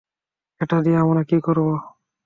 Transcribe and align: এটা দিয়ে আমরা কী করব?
এটা 0.61 0.77
দিয়ে 0.85 0.97
আমরা 1.03 1.21
কী 1.23 1.37
করব? 1.39 1.67